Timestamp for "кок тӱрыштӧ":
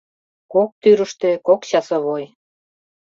0.53-1.29